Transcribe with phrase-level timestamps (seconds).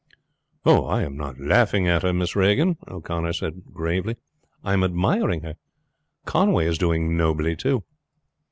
[0.65, 4.15] "I am not laughing at her, Miss Regan," O'Connor said gravely;
[4.63, 5.57] "I am admiring her.
[6.25, 7.83] Conway is doing nobly too."